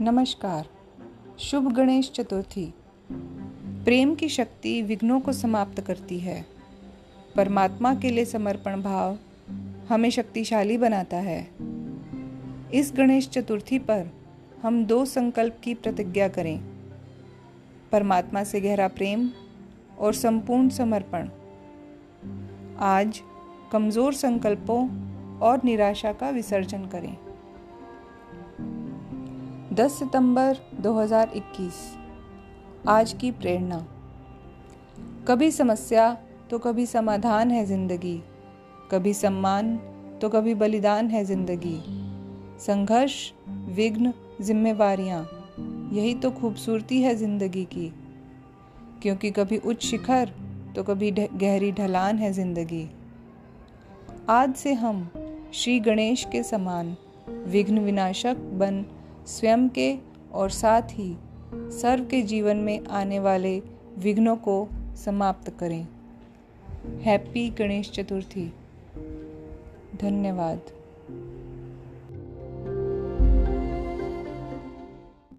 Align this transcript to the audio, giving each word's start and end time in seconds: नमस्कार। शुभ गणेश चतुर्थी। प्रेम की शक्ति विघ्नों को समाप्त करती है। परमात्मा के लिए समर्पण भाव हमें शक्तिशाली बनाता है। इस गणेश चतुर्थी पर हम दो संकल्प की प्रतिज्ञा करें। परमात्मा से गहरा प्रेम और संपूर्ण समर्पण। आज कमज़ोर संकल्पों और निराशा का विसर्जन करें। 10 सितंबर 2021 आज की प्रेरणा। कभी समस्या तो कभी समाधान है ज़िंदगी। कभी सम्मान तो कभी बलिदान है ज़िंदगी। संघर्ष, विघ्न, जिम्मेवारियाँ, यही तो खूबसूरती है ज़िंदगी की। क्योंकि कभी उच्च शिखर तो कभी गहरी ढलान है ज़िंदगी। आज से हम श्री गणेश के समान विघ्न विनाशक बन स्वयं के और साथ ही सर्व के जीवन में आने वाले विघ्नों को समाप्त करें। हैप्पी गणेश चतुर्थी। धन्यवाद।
नमस्कार। 0.00 0.66
शुभ 1.38 1.72
गणेश 1.72 2.10
चतुर्थी। 2.10 2.74
प्रेम 3.84 4.14
की 4.14 4.28
शक्ति 4.28 4.82
विघ्नों 4.82 5.20
को 5.20 5.32
समाप्त 5.32 5.80
करती 5.80 6.18
है। 6.18 6.46
परमात्मा 7.36 7.94
के 7.94 8.10
लिए 8.10 8.24
समर्पण 8.24 8.82
भाव 8.82 9.18
हमें 9.88 10.10
शक्तिशाली 10.10 10.78
बनाता 10.78 11.16
है। 11.16 11.48
इस 12.74 12.92
गणेश 12.96 13.28
चतुर्थी 13.28 13.78
पर 13.78 14.06
हम 14.62 14.84
दो 14.84 15.04
संकल्प 15.04 15.60
की 15.64 15.74
प्रतिज्ञा 15.74 16.28
करें। 16.28 16.60
परमात्मा 17.92 18.44
से 18.44 18.60
गहरा 18.60 18.88
प्रेम 18.88 19.30
और 19.98 20.14
संपूर्ण 20.14 20.68
समर्पण। 20.68 21.28
आज 22.78 23.20
कमज़ोर 23.72 24.14
संकल्पों 24.14 24.88
और 25.38 25.60
निराशा 25.64 26.12
का 26.12 26.30
विसर्जन 26.30 26.86
करें। 26.86 27.16
10 29.74 29.90
सितंबर 29.90 30.56
2021 30.82 31.78
आज 32.88 33.12
की 33.12 33.30
प्रेरणा। 33.30 33.78
कभी 35.28 35.50
समस्या 35.50 36.16
तो 36.50 36.58
कभी 36.58 36.84
समाधान 36.86 37.50
है 37.50 37.64
ज़िंदगी। 37.66 38.22
कभी 38.90 39.14
सम्मान 39.14 39.76
तो 40.22 40.28
कभी 40.28 40.54
बलिदान 40.54 41.08
है 41.10 41.24
ज़िंदगी। 41.24 41.76
संघर्ष, 42.60 43.32
विघ्न, 43.48 44.12
जिम्मेवारियाँ, 44.40 45.20
यही 45.92 46.14
तो 46.14 46.30
खूबसूरती 46.30 47.02
है 47.02 47.14
ज़िंदगी 47.14 47.64
की। 47.64 47.92
क्योंकि 49.02 49.30
कभी 49.30 49.58
उच्च 49.58 49.84
शिखर 49.84 50.32
तो 50.76 50.82
कभी 50.82 51.10
गहरी 51.10 51.72
ढलान 51.72 52.18
है 52.18 52.32
ज़िंदगी। 52.32 52.88
आज 54.30 54.54
से 54.54 54.72
हम 54.72 55.08
श्री 55.54 55.80
गणेश 55.80 56.26
के 56.32 56.42
समान 56.42 56.96
विघ्न 57.28 57.78
विनाशक 57.78 58.36
बन 58.36 58.84
स्वयं 59.26 59.68
के 59.68 59.96
और 60.32 60.50
साथ 60.50 60.82
ही 60.90 61.16
सर्व 61.54 62.04
के 62.04 62.22
जीवन 62.22 62.56
में 62.56 62.86
आने 62.86 63.18
वाले 63.18 63.62
विघ्नों 63.98 64.36
को 64.36 64.68
समाप्त 64.96 65.50
करें। 65.50 65.86
हैप्पी 67.00 67.50
गणेश 67.50 67.90
चतुर्थी। 67.90 68.52
धन्यवाद। 70.00 70.60